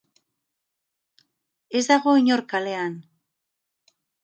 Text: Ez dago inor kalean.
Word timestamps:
Ez 1.81 1.83
dago 1.91 2.17
inor 2.23 2.45
kalean. 2.55 2.99